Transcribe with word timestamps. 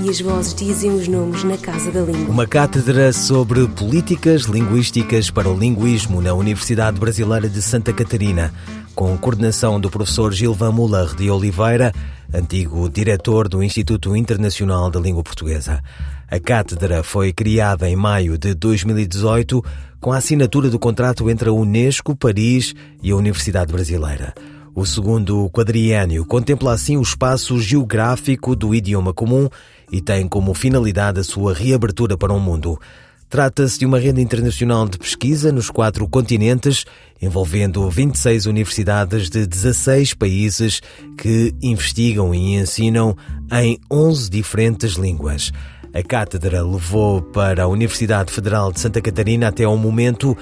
e 0.00 0.08
as 0.08 0.20
vozes 0.20 0.54
dizem 0.54 0.90
os 0.92 1.06
nomes 1.06 1.44
na 1.44 1.56
Casa 1.58 1.90
da 1.90 2.00
Língua. 2.00 2.28
Uma 2.28 2.46
cátedra 2.46 3.12
sobre 3.12 3.66
políticas 3.68 4.42
linguísticas 4.42 5.30
para 5.30 5.48
o 5.48 5.58
linguismo 5.58 6.20
na 6.20 6.32
Universidade 6.32 6.98
Brasileira 6.98 7.48
de 7.48 7.60
Santa 7.60 7.92
Catarina, 7.92 8.52
com 8.94 9.16
coordenação 9.18 9.80
do 9.80 9.90
professor 9.90 10.32
Gilvan 10.32 10.72
Muller 10.72 11.14
de 11.14 11.30
Oliveira, 11.30 11.92
antigo 12.32 12.88
diretor 12.88 13.48
do 13.48 13.62
Instituto 13.62 14.16
Internacional 14.16 14.90
da 14.90 14.98
Língua 14.98 15.22
Portuguesa. 15.22 15.82
A 16.30 16.40
cátedra 16.40 17.02
foi 17.02 17.32
criada 17.32 17.88
em 17.88 17.94
maio 17.94 18.38
de 18.38 18.54
2018 18.54 19.62
com 20.00 20.12
a 20.12 20.16
assinatura 20.16 20.70
do 20.70 20.78
contrato 20.78 21.28
entre 21.28 21.48
a 21.48 21.52
Unesco 21.52 22.16
Paris 22.16 22.74
e 23.02 23.10
a 23.10 23.16
Universidade 23.16 23.72
Brasileira. 23.72 24.34
O 24.74 24.86
segundo 24.86 25.50
quadriênio 25.50 26.24
contempla 26.24 26.72
assim 26.72 26.96
o 26.96 27.02
espaço 27.02 27.60
geográfico 27.60 28.56
do 28.56 28.74
idioma 28.74 29.12
comum 29.12 29.50
e 29.92 30.00
tem 30.00 30.26
como 30.26 30.54
finalidade 30.54 31.20
a 31.20 31.24
sua 31.24 31.52
reabertura 31.52 32.16
para 32.16 32.32
o 32.32 32.40
mundo. 32.40 32.80
Trata-se 33.28 33.78
de 33.78 33.86
uma 33.86 33.98
rede 33.98 34.20
internacional 34.20 34.88
de 34.88 34.98
pesquisa 34.98 35.52
nos 35.52 35.70
quatro 35.70 36.06
continentes, 36.08 36.84
envolvendo 37.20 37.88
26 37.88 38.46
universidades 38.46 39.30
de 39.30 39.46
16 39.46 40.14
países 40.14 40.82
que 41.16 41.54
investigam 41.62 42.34
e 42.34 42.56
ensinam 42.56 43.16
em 43.50 43.78
11 43.90 44.28
diferentes 44.28 44.94
línguas. 44.94 45.52
A 45.94 46.02
cátedra 46.02 46.62
levou 46.62 47.20
para 47.20 47.64
a 47.64 47.68
Universidade 47.68 48.32
Federal 48.32 48.72
de 48.72 48.80
Santa 48.80 49.00
Catarina 49.00 49.48
até 49.48 49.64
ao 49.64 49.76
momento 49.76 50.36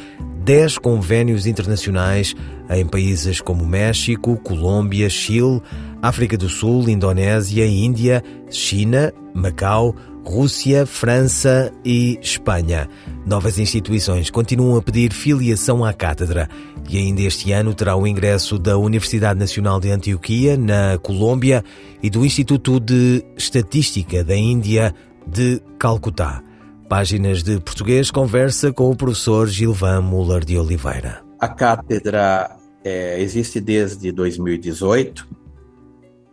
10 0.44 0.78
convênios 0.78 1.46
internacionais 1.46 2.34
em 2.70 2.86
países 2.86 3.40
como 3.40 3.66
México, 3.66 4.36
Colômbia, 4.38 5.10
Chile, 5.10 5.60
África 6.02 6.36
do 6.36 6.48
Sul, 6.48 6.88
Indonésia, 6.88 7.66
Índia, 7.66 8.22
China, 8.50 9.12
Macau, 9.34 9.94
Rússia, 10.24 10.86
França 10.86 11.72
e 11.84 12.18
Espanha. 12.20 12.88
Novas 13.26 13.58
instituições 13.58 14.30
continuam 14.30 14.76
a 14.76 14.82
pedir 14.82 15.12
filiação 15.12 15.84
à 15.84 15.92
cátedra 15.92 16.48
e 16.88 16.98
ainda 16.98 17.22
este 17.22 17.52
ano 17.52 17.74
terá 17.74 17.96
o 17.96 18.06
ingresso 18.06 18.58
da 18.58 18.76
Universidade 18.76 19.38
Nacional 19.38 19.80
de 19.80 19.90
Antioquia, 19.90 20.56
na 20.56 20.98
Colômbia, 20.98 21.64
e 22.02 22.10
do 22.10 22.24
Instituto 22.24 22.80
de 22.80 23.24
Estatística 23.36 24.24
da 24.24 24.36
Índia, 24.36 24.94
de 25.26 25.60
Calcutá. 25.78 26.42
Páginas 26.88 27.42
de 27.44 27.60
Português 27.60 28.10
conversa 28.10 28.72
com 28.72 28.90
o 28.90 28.96
professor 28.96 29.46
Gilvan 29.46 30.00
Muller 30.00 30.44
de 30.44 30.58
Oliveira. 30.58 31.22
A 31.38 31.46
cátedra 31.46 32.56
é, 32.84 33.20
existe 33.20 33.60
desde 33.60 34.10
2018. 34.10 35.39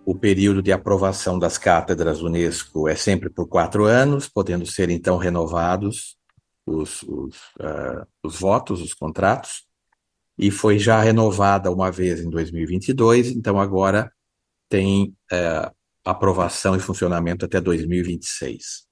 O 0.10 0.16
período 0.16 0.62
de 0.62 0.72
aprovação 0.72 1.38
das 1.38 1.58
cátedras 1.58 2.22
Unesco 2.22 2.88
é 2.88 2.96
sempre 2.96 3.30
por 3.30 3.46
quatro 3.46 3.84
anos, 3.84 4.30
podendo 4.30 4.66
ser 4.66 4.90
então 4.90 5.18
renovados 5.18 6.16
os, 6.66 7.04
os, 7.04 7.36
uh, 7.60 8.08
os 8.24 8.40
votos, 8.40 8.82
os 8.82 8.94
contratos. 8.94 9.66
E 10.38 10.50
foi 10.50 10.80
já 10.80 11.02
renovada 11.02 11.70
uma 11.70 11.92
vez 11.92 12.22
em 12.22 12.30
2022, 12.30 13.32
então 13.32 13.60
agora 13.60 14.10
tem 14.70 15.14
uh, 15.30 15.76
aprovação 16.06 16.73
e 16.73 16.80
funcionamento 16.80 17.44
até 17.44 17.60
2026. 17.60 18.88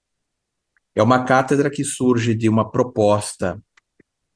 É 0.94 1.02
uma 1.02 1.24
cátedra 1.24 1.70
que 1.70 1.86
surge 1.86 2.36
de 2.36 2.50
uma 2.50 2.70
proposta 2.70 3.58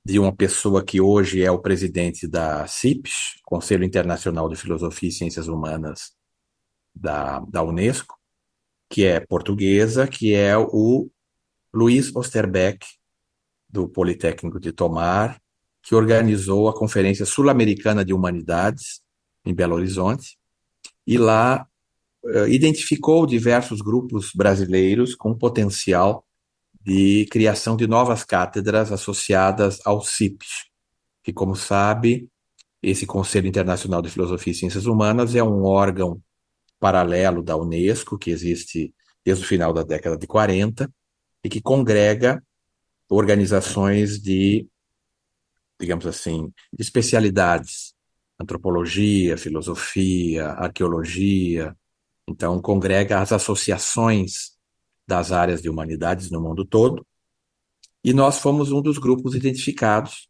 de 0.06 0.18
uma 0.18 0.34
pessoa 0.34 0.82
que 0.82 1.02
hoje 1.02 1.44
é 1.44 1.52
o 1.52 1.60
presidente 1.60 2.26
da 2.26 2.66
CIPES, 2.68 3.42
Conselho 3.44 3.84
Internacional 3.84 4.48
de 4.48 4.56
Filosofia 4.56 5.10
e 5.10 5.12
Ciências 5.12 5.50
Humanas 5.50 6.18
da, 7.00 7.40
da 7.40 7.64
Unesco, 7.64 8.18
que 8.90 9.06
é 9.06 9.20
portuguesa, 9.20 10.08
que 10.08 10.34
é 10.34 10.58
o 10.58 11.10
Luiz 11.74 12.14
Osterbeck, 12.16 12.86
do 13.70 13.88
Politécnico 13.88 14.60
de 14.60 14.72
Tomar, 14.72 15.40
que 15.82 15.96
organizou 15.96 16.68
a 16.68 16.78
Conferência 16.78 17.26
Sul-Americana 17.26 18.04
de 18.04 18.14
Humanidades 18.14 19.02
em 19.46 19.54
Belo 19.54 19.76
Horizonte, 19.76 20.38
e 21.06 21.18
lá 21.18 21.68
uh, 22.24 22.48
identificou 22.48 23.26
diversos 23.26 23.82
grupos 23.82 24.32
brasileiros 24.36 25.16
com 25.16 25.38
potencial 25.38 26.26
de 26.82 27.28
criação 27.32 27.78
de 27.78 27.88
novas 27.88 28.24
cátedras 28.24 28.92
associadas 28.92 29.80
ao 29.86 30.02
CIPES, 30.02 30.66
que, 31.24 31.32
como 31.32 31.56
sabe, 31.56 32.28
esse 32.82 33.06
Conselho 33.06 33.48
Internacional 33.48 34.02
de 34.02 34.10
Filosofia 34.10 34.52
e 34.52 34.56
Ciências 34.56 34.86
Humanas 34.86 35.36
é 35.36 35.44
um 35.44 35.64
órgão 35.64 36.22
paralelo 36.80 37.44
da 37.44 37.58
Unesco, 37.58 38.18
que 38.18 38.32
existe 38.32 38.94
desde 39.24 39.44
o 39.44 39.48
final 39.48 39.74
da 39.74 39.84
década 39.84 40.18
de 40.18 40.26
40, 40.26 40.92
e 41.44 41.50
que 41.50 41.62
congrega 41.62 42.44
organizações 43.10 44.22
de, 44.22 44.68
digamos 45.80 46.06
assim, 46.06 46.52
de 46.72 46.82
especialidades, 46.82 47.94
antropologia, 48.40 49.38
filosofia, 49.38 50.48
arqueologia. 50.48 51.76
Então, 52.28 52.62
congrega 52.62 53.20
as 53.20 53.32
associações 53.32 54.58
das 55.08 55.32
áreas 55.32 55.62
de 55.62 55.70
humanidades 55.70 56.30
no 56.30 56.40
mundo 56.40 56.64
todo, 56.64 57.06
e 58.04 58.14
nós 58.14 58.40
fomos 58.40 58.72
um 58.72 58.82
dos 58.82 58.98
grupos 58.98 59.36
identificados 59.36 60.30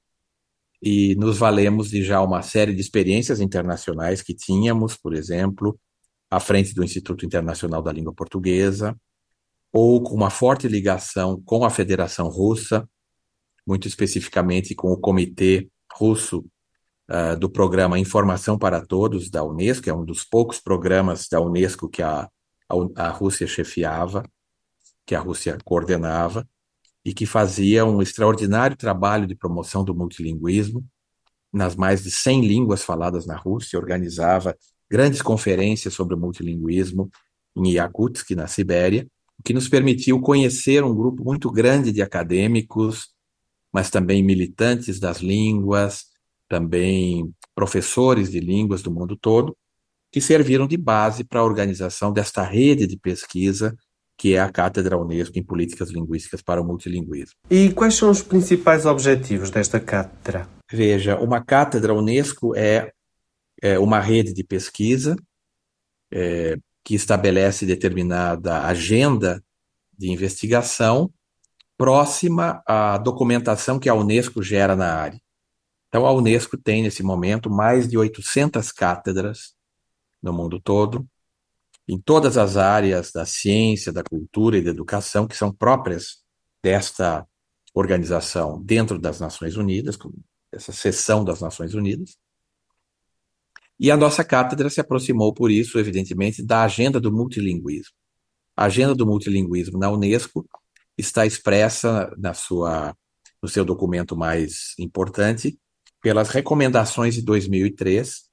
e 0.81 1.13
nos 1.15 1.37
valemos 1.37 1.89
de 1.89 2.03
já 2.03 2.21
uma 2.21 2.41
série 2.41 2.73
de 2.73 2.81
experiências 2.81 3.41
internacionais 3.41 4.21
que 4.21 4.33
tínhamos, 4.33 4.95
por 4.95 5.13
exemplo, 5.13 5.77
à 6.29 6.39
frente 6.39 6.73
do 6.73 6.83
Instituto 6.83 7.25
Internacional 7.25 7.81
da 7.81 7.91
Língua 7.91 8.13
Portuguesa, 8.13 8.95
ou 9.71 10.01
com 10.01 10.15
uma 10.15 10.29
forte 10.29 10.67
ligação 10.67 11.41
com 11.43 11.63
a 11.63 11.69
Federação 11.69 12.27
Russa, 12.27 12.87
muito 13.65 13.87
especificamente 13.87 14.73
com 14.73 14.91
o 14.91 14.97
Comitê 14.99 15.69
Russo 15.93 16.45
uh, 17.09 17.37
do 17.37 17.49
programa 17.49 17.99
Informação 17.99 18.57
para 18.57 18.85
Todos 18.85 19.29
da 19.29 19.43
Unesco, 19.43 19.89
é 19.89 19.93
um 19.93 20.05
dos 20.05 20.23
poucos 20.23 20.59
programas 20.59 21.27
da 21.31 21.39
Unesco 21.39 21.89
que 21.89 22.01
a, 22.01 22.27
a, 22.67 23.07
a 23.07 23.09
Rússia 23.09 23.47
chefiava 23.47 24.23
que 25.09 25.15
a 25.15 25.19
Rússia 25.19 25.57
coordenava 25.65 26.47
e 27.03 27.15
que 27.15 27.25
fazia 27.25 27.83
um 27.83 27.99
extraordinário 27.99 28.77
trabalho 28.77 29.25
de 29.25 29.33
promoção 29.33 29.83
do 29.83 29.95
multilinguismo 29.95 30.85
nas 31.51 31.75
mais 31.75 32.03
de 32.03 32.11
100 32.11 32.45
línguas 32.45 32.83
faladas 32.83 33.25
na 33.25 33.35
Rússia, 33.35 33.79
organizava 33.79 34.55
grandes 34.89 35.21
conferências 35.21 35.93
sobre 35.93 36.15
o 36.15 36.17
multilinguismo 36.17 37.09
em 37.55 37.73
Yakutsk, 37.73 38.31
na 38.31 38.47
Sibéria, 38.47 39.07
o 39.37 39.43
que 39.43 39.53
nos 39.53 39.69
permitiu 39.69 40.19
conhecer 40.19 40.83
um 40.83 40.93
grupo 40.93 41.23
muito 41.23 41.51
grande 41.51 41.91
de 41.91 42.01
acadêmicos, 42.01 43.09
mas 43.71 43.89
também 43.89 44.23
militantes 44.23 44.99
das 44.99 45.19
línguas, 45.19 46.05
também 46.47 47.31
professores 47.53 48.31
de 48.31 48.39
línguas 48.39 48.81
do 48.81 48.91
mundo 48.91 49.15
todo, 49.15 49.55
que 50.11 50.19
serviram 50.19 50.67
de 50.67 50.77
base 50.77 51.23
para 51.23 51.39
a 51.39 51.43
organização 51.43 52.11
desta 52.11 52.43
rede 52.43 52.87
de 52.87 52.97
pesquisa 52.97 53.75
que 54.19 54.35
é 54.35 54.39
a 54.39 54.51
Cátedra 54.51 54.97
Unesco 54.97 55.39
em 55.39 55.43
Políticas 55.43 55.89
Linguísticas 55.89 56.41
para 56.41 56.61
o 56.61 56.65
Multilinguismo. 56.65 57.35
E 57.49 57.71
quais 57.71 57.95
são 57.95 58.11
os 58.11 58.21
principais 58.21 58.85
objetivos 58.85 59.49
desta 59.49 59.79
cátedra? 59.79 60.45
Veja, 60.69 61.17
uma 61.17 61.41
cátedra 61.41 61.93
Unesco 61.93 62.53
é, 62.53 62.91
é 63.61 63.77
uma 63.79 63.99
rede 63.99 64.33
de 64.33 64.43
pesquisa 64.43 65.15
é, 66.11 66.57
que 66.83 66.95
estabelece 66.95 67.65
determinada 67.65 68.63
agenda 68.65 69.43
de 69.97 70.09
investigação 70.09 71.11
próxima 71.77 72.61
à 72.67 72.97
documentação 72.97 73.79
que 73.79 73.89
a 73.89 73.93
Unesco 73.93 74.43
gera 74.43 74.75
na 74.75 74.93
área. 74.93 75.21
Então, 75.87 76.05
a 76.05 76.11
Unesco 76.11 76.57
tem, 76.57 76.83
nesse 76.83 77.01
momento, 77.01 77.49
mais 77.49 77.87
de 77.87 77.97
800 77.97 78.71
cátedras 78.71 79.55
no 80.21 80.33
mundo 80.33 80.59
todo, 80.59 81.07
em 81.87 81.99
todas 81.99 82.37
as 82.37 82.57
áreas 82.57 83.11
da 83.11 83.25
ciência, 83.25 83.91
da 83.91 84.03
cultura 84.03 84.57
e 84.57 84.61
da 84.61 84.69
educação 84.69 85.27
que 85.27 85.35
são 85.35 85.51
próprias 85.51 86.23
desta 86.63 87.25
organização 87.73 88.61
dentro 88.61 88.99
das 88.99 89.19
Nações 89.19 89.55
Unidas, 89.55 89.97
essa 90.51 90.71
seção 90.71 91.23
das 91.23 91.41
Nações 91.41 91.73
Unidas. 91.73 92.17
E 93.79 93.89
a 93.89 93.97
nossa 93.97 94.23
cátedra 94.23 94.69
se 94.69 94.81
aproximou, 94.81 95.33
por 95.33 95.49
isso, 95.49 95.79
evidentemente, 95.79 96.43
da 96.43 96.63
agenda 96.63 96.99
do 96.99 97.11
multilinguismo. 97.11 97.93
A 98.55 98.65
agenda 98.65 98.93
do 98.93 99.05
multilinguismo 99.05 99.79
na 99.79 99.89
Unesco 99.89 100.45
está 100.97 101.25
expressa 101.25 102.13
na 102.17 102.33
sua 102.33 102.95
no 103.41 103.47
seu 103.47 103.63
documento 103.63 104.17
mais 104.17 104.73
importante, 104.77 105.57
pelas 106.01 106.29
recomendações 106.29 107.15
de 107.15 107.21
2003 107.21 108.29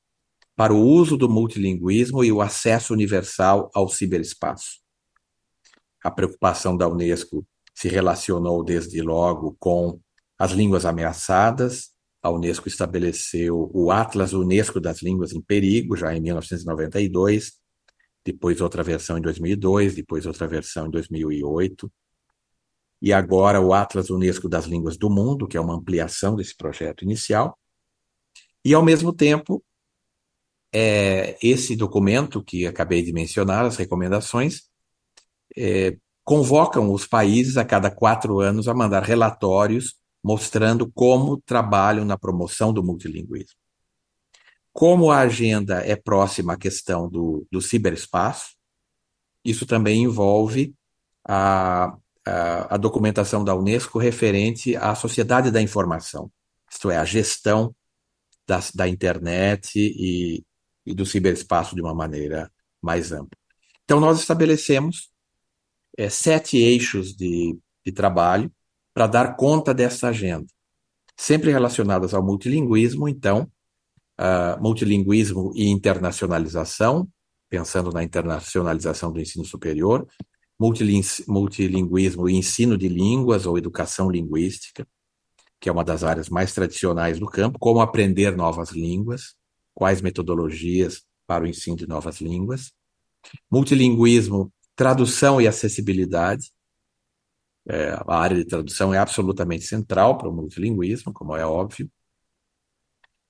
para 0.57 0.73
o 0.73 0.81
uso 0.81 1.17
do 1.17 1.29
multilinguismo 1.29 2.25
e 2.25 2.33
o 2.33 2.41
acesso 2.41 2.93
universal 2.93 3.71
ao 3.75 3.89
ciberespaço. 3.89 4.81
A 6.03 6.11
preocupação 6.11 6.77
da 6.77 6.89
Unesco 6.89 7.47
se 7.75 7.89
relacionou 7.89 8.65
desde 8.65 9.03
logo 9.03 9.55
com 9.59 10.01
as 10.39 10.53
línguas 10.53 10.87
ameaçadas. 10.87 11.91
A 12.23 12.31
Unesco 12.31 12.69
estabeleceu 12.69 13.71
o 13.73 13.91
Atlas 13.91 14.33
Unesco 14.33 14.81
das 14.81 15.03
Línguas 15.03 15.33
em 15.33 15.41
Perigo, 15.41 15.97
já 15.97 16.15
em 16.15 16.21
1992, 16.21 17.53
depois 18.25 18.61
outra 18.61 18.83
versão 18.83 19.19
em 19.19 19.21
2002, 19.21 19.95
depois 19.95 20.27
outra 20.27 20.49
versão 20.49 20.89
em 20.89 20.91
2008, 20.91 21.91
e 23.01 23.13
agora 23.13 23.61
o 23.61 23.73
Atlas 23.73 24.11
Unesco 24.11 24.49
das 24.49 24.65
Línguas 24.65 24.97
do 24.97 25.09
Mundo, 25.11 25.47
que 25.47 25.57
é 25.57 25.61
uma 25.61 25.75
ampliação 25.75 26.35
desse 26.35 26.57
projeto 26.57 27.05
inicial. 27.05 27.57
E, 28.65 28.75
ao 28.75 28.83
mesmo 28.83 29.13
tempo, 29.13 29.63
é, 30.73 31.39
esse 31.41 31.77
documento 31.77 32.43
que 32.43 32.67
acabei 32.67 33.03
de 33.03 33.13
mencionar, 33.13 33.65
as 33.65 33.77
recomendações, 33.77 34.63
é, 35.57 35.97
convocam 36.25 36.93
os 36.93 37.07
países 37.07 37.57
a 37.57 37.65
cada 37.65 37.91
quatro 37.91 38.41
anos 38.41 38.67
a 38.67 38.75
mandar 38.75 39.05
relatórios 39.05 39.95
mostrando 40.23 40.91
como 40.93 41.41
trabalham 41.41 42.05
na 42.05 42.19
promoção 42.19 42.73
do 42.73 42.83
multilinguismo. 42.83 43.57
Como 44.73 45.11
a 45.11 45.21
agenda 45.21 45.81
é 45.87 45.97
próxima 45.97 46.55
à 46.55 46.57
questão 46.59 47.09
do, 47.09 47.47
do 47.51 47.63
ciberespaço, 47.63 48.57
isso 49.45 49.65
também 49.65 50.03
envolve 50.03 50.75
a, 51.27 51.97
a, 52.27 52.75
a, 52.75 52.77
documentação 52.77 53.45
da 53.45 53.55
Unesco 53.55 53.99
referente 53.99 54.77
à 54.77 54.95
sociedade 54.95 55.51
da 55.51 55.63
informação, 55.63 56.31
isto 56.71 56.91
é, 56.91 56.97
a 56.97 57.05
gestão 57.05 57.75
da, 58.47 58.61
da 58.75 58.89
internet 58.89 59.71
e, 59.77 60.45
e 60.85 60.95
do 60.95 61.07
ciberespaço 61.07 61.75
de 61.75 61.81
uma 61.81 61.95
maneira 61.95 62.51
mais 62.83 63.13
ampla. 63.13 63.39
Então, 63.85 64.01
nós 64.01 64.19
estabelecemos 64.19 65.11
é, 65.97 66.09
sete 66.09 66.59
eixos 66.59 67.15
de, 67.17 67.59
de 67.85 67.93
trabalho 67.93 68.53
para 68.97 69.07
dar 69.07 69.37
conta 69.37 69.75
dessa 69.75 70.09
agenda, 70.09 70.47
sempre 71.15 71.51
relacionadas 71.51 72.15
ao 72.15 72.25
multilinguismo, 72.25 73.07
então, 73.07 73.47
uh, 74.19 74.59
multilinguismo 74.59 75.53
e 75.55 75.69
internacionalização, 75.69 77.07
pensando 77.47 77.93
na 77.93 78.03
internacionalização 78.03 79.13
do 79.13 79.21
ensino 79.21 79.45
superior, 79.45 80.09
multilinguismo 80.59 82.27
e 82.27 82.37
ensino 82.37 82.79
de 82.79 82.89
línguas 82.89 83.45
ou 83.45 83.59
educação 83.59 84.11
linguística, 84.11 84.89
que 85.61 85.69
é 85.69 85.73
uma 85.73 85.85
das 85.85 86.03
áreas 86.03 86.31
mais 86.31 86.55
tradicionais 86.55 87.19
do 87.19 87.27
campo, 87.27 87.59
como 87.59 87.83
aprender 87.83 88.35
novas 88.35 88.71
línguas, 88.71 89.35
quais 89.75 90.01
metodologias 90.01 91.03
para 91.27 91.45
o 91.45 91.47
ensino 91.47 91.77
de 91.77 91.87
novas 91.87 92.23
línguas, 92.23 92.73
multilinguismo, 93.51 94.51
tradução 94.75 95.39
e 95.39 95.47
acessibilidade. 95.47 96.51
É, 97.69 97.91
a 98.07 98.17
área 98.17 98.37
de 98.37 98.45
tradução 98.45 98.95
é 98.95 98.99
absolutamente 98.99 99.65
central 99.65 100.17
para 100.19 100.29
o 100.29 100.33
multilinguismo, 100.33 101.13
como 101.13 101.37
é 101.37 101.45
óbvio. 101.45 101.91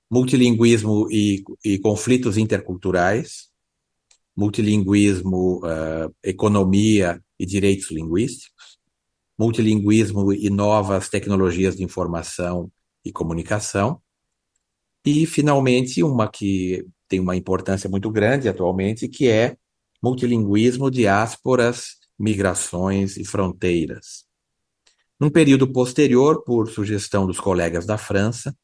Multilinguismo 0.09 1.07
e, 1.11 1.43
e 1.65 1.79
conflitos 1.79 2.37
interculturais, 2.37 3.49
multilinguismo, 4.35 5.59
uh, 5.65 6.13
economia 6.23 7.21
e 7.39 7.45
direitos 7.45 7.91
linguísticos, 7.91 8.77
multilinguismo 9.37 10.31
e 10.31 10.49
novas 10.49 11.09
tecnologias 11.09 11.75
de 11.75 11.83
informação 11.83 12.71
e 13.03 13.11
comunicação, 13.11 14.01
e, 15.05 15.25
finalmente, 15.25 16.03
uma 16.03 16.29
que 16.29 16.85
tem 17.07 17.19
uma 17.19 17.35
importância 17.35 17.89
muito 17.89 18.11
grande 18.11 18.49
atualmente, 18.49 19.07
que 19.07 19.27
é 19.29 19.55
multilinguismo, 20.03 20.91
diásporas, 20.91 21.95
migrações 22.19 23.15
e 23.15 23.23
fronteiras. 23.23 24.26
Num 25.19 25.29
período 25.29 25.71
posterior, 25.71 26.43
por 26.43 26.69
sugestão 26.69 27.25
dos 27.25 27.39
colegas 27.39 27.85
da 27.85 27.97
França, 27.97 28.55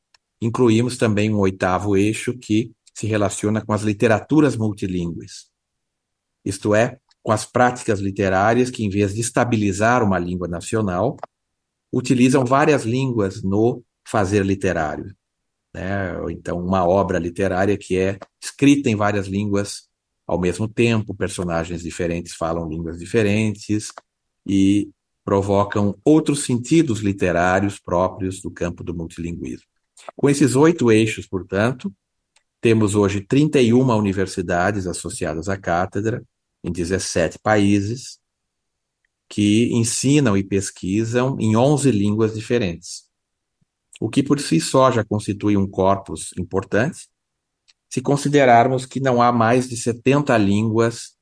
incluímos 0.42 0.98
também 0.98 1.34
um 1.34 1.40
oitavo 1.40 1.98
eixo 1.98 2.38
que 2.38 2.72
se 2.94 3.08
relaciona 3.08 3.66
com 3.66 3.74
as 3.74 3.82
literaturas 3.82 4.56
multilingües, 4.56 5.50
isto 6.46 6.76
é, 6.76 7.00
com 7.24 7.32
as 7.32 7.46
práticas 7.46 8.00
literárias 8.00 8.70
que, 8.70 8.84
em 8.84 8.90
vez 8.90 9.14
de 9.16 9.22
estabilizar 9.22 10.04
uma 10.04 10.20
língua 10.20 10.48
nacional, 10.48 11.18
utilizam 11.92 12.46
várias 12.46 12.84
línguas 12.84 13.42
no 13.42 13.82
fazer 14.06 14.46
literário. 14.46 15.16
Né? 15.74 16.18
Ou 16.20 16.30
então, 16.30 16.60
uma 16.60 16.86
obra 16.86 17.18
literária 17.18 17.78
que 17.78 17.98
é 17.98 18.20
escrita 18.42 18.90
em 18.90 18.96
várias 18.96 19.28
línguas 19.28 19.88
ao 20.28 20.40
mesmo 20.40 20.68
tempo, 20.68 21.14
personagens 21.14 21.82
diferentes 21.82 22.34
falam 22.34 22.68
línguas 22.68 22.98
diferentes 22.98 23.92
e 24.48 24.90
provocam 25.24 25.98
outros 26.04 26.44
sentidos 26.44 27.00
literários 27.00 27.80
próprios 27.80 28.42
do 28.42 28.52
campo 28.52 28.84
do 28.84 28.94
multilinguismo. 28.94 29.68
Com 30.16 30.30
esses 30.30 30.56
oito 30.56 30.92
eixos, 30.92 31.26
portanto, 31.26 31.94
temos 32.60 32.96
hoje 32.96 33.22
31 33.22 33.98
universidades 33.98 34.88
associadas 34.88 35.50
à 35.50 35.58
cátedra, 35.58 36.24
em 36.64 36.72
17 36.72 37.40
países, 37.40 38.20
que 39.30 39.74
ensinam 39.74 40.38
e 40.38 40.44
pesquisam 40.44 41.38
em 41.40 41.56
11 41.56 41.92
línguas 41.92 42.34
diferentes. 42.34 43.04
O 44.00 44.10
que 44.10 44.22
por 44.22 44.40
si 44.40 44.60
só 44.60 44.92
já 44.92 45.04
constitui 45.04 45.58
um 45.58 45.68
corpus 45.68 46.34
importante, 46.38 47.08
se 47.90 48.02
considerarmos 48.02 48.86
que 48.86 49.00
não 49.00 49.22
há 49.22 49.32
mais 49.32 49.70
de 49.70 49.78
70 49.78 50.38
línguas 50.38 51.16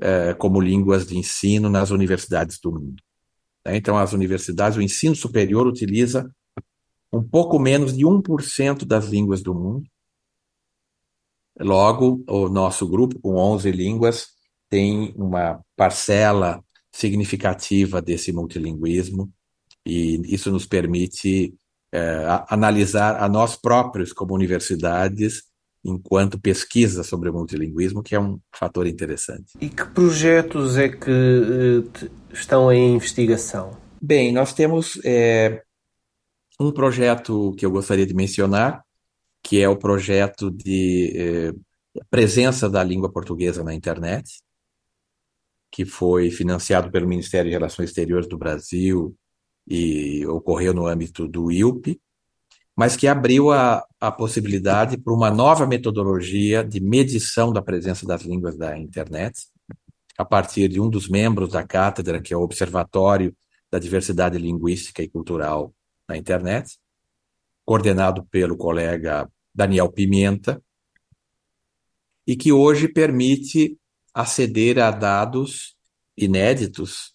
eh, 0.00 0.34
como 0.34 0.60
línguas 0.60 1.06
de 1.06 1.18
ensino 1.18 1.68
nas 1.68 1.90
universidades 1.90 2.58
do 2.58 2.72
mundo. 2.72 3.02
Então, 3.66 3.98
as 3.98 4.12
universidades, 4.12 4.78
o 4.78 4.82
ensino 4.82 5.14
superior 5.14 5.66
utiliza 5.66 6.30
um 7.12 7.22
pouco 7.22 7.58
menos 7.58 7.96
de 7.96 8.04
1% 8.04 8.84
das 8.84 9.06
línguas 9.06 9.42
do 9.42 9.54
mundo. 9.54 9.86
Logo, 11.58 12.24
o 12.26 12.48
nosso 12.48 12.88
grupo, 12.88 13.18
com 13.20 13.36
11 13.36 13.70
línguas, 13.70 14.28
tem 14.68 15.12
uma 15.16 15.60
parcela 15.76 16.62
significativa 16.92 18.00
desse 18.00 18.32
multilinguismo, 18.32 19.30
e 19.84 20.20
isso 20.34 20.50
nos 20.50 20.66
permite 20.66 21.54
é, 21.92 22.24
analisar 22.48 23.22
a 23.22 23.28
nós 23.28 23.56
próprios, 23.56 24.12
como 24.12 24.34
universidades, 24.34 25.42
enquanto 25.84 26.40
pesquisa 26.40 27.02
sobre 27.02 27.30
o 27.30 27.32
multilinguismo, 27.32 28.02
que 28.02 28.14
é 28.14 28.20
um 28.20 28.38
fator 28.54 28.86
interessante. 28.86 29.52
E 29.60 29.68
que 29.68 29.84
projetos 29.86 30.76
é 30.76 30.88
que 30.88 31.10
uh, 31.10 32.10
estão 32.32 32.72
em 32.72 32.94
investigação? 32.94 33.76
Bem, 34.00 34.32
nós 34.32 34.52
temos 34.52 34.98
é, 35.04 35.62
um 36.58 36.70
projeto 36.70 37.54
que 37.58 37.64
eu 37.64 37.70
gostaria 37.70 38.06
de 38.06 38.14
mencionar, 38.14 38.84
que 39.42 39.60
é 39.60 39.68
o 39.68 39.76
projeto 39.76 40.50
de 40.50 41.12
eh, 41.16 41.52
presença 42.10 42.68
da 42.68 42.84
língua 42.84 43.10
portuguesa 43.10 43.64
na 43.64 43.74
internet, 43.74 44.40
que 45.70 45.84
foi 45.84 46.30
financiado 46.30 46.90
pelo 46.90 47.08
Ministério 47.08 47.50
de 47.50 47.56
Relações 47.56 47.90
Exteriores 47.90 48.28
do 48.28 48.36
Brasil 48.36 49.16
e 49.66 50.26
ocorreu 50.26 50.74
no 50.74 50.86
âmbito 50.86 51.26
do 51.26 51.50
ILP, 51.50 51.98
mas 52.76 52.96
que 52.96 53.06
abriu 53.06 53.50
a, 53.50 53.84
a 54.00 54.10
possibilidade 54.12 54.98
para 54.98 55.14
uma 55.14 55.30
nova 55.30 55.66
metodologia 55.66 56.64
de 56.64 56.80
medição 56.80 57.52
da 57.52 57.62
presença 57.62 58.06
das 58.06 58.22
línguas 58.22 58.56
da 58.56 58.76
internet, 58.78 59.48
a 60.20 60.24
partir 60.26 60.68
de 60.68 60.78
um 60.78 60.90
dos 60.90 61.08
membros 61.08 61.48
da 61.48 61.66
cátedra, 61.66 62.20
que 62.20 62.34
é 62.34 62.36
o 62.36 62.42
Observatório 62.42 63.34
da 63.70 63.78
Diversidade 63.78 64.36
Linguística 64.36 65.02
e 65.02 65.08
Cultural 65.08 65.74
na 66.06 66.14
internet, 66.14 66.78
coordenado 67.64 68.26
pelo 68.26 68.54
colega 68.54 69.26
Daniel 69.54 69.90
Pimenta, 69.90 70.62
e 72.26 72.36
que 72.36 72.52
hoje 72.52 72.86
permite 72.86 73.78
aceder 74.12 74.78
a 74.78 74.90
dados 74.90 75.74
inéditos 76.14 77.14